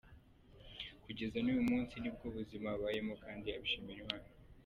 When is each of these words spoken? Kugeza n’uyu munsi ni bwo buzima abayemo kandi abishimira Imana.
Kugeza 1.03 1.37
n’uyu 1.41 1.63
munsi 1.69 1.95
ni 1.97 2.09
bwo 2.15 2.25
buzima 2.35 2.67
abayemo 2.75 3.13
kandi 3.23 3.47
abishimira 3.49 3.99
Imana. 4.05 4.27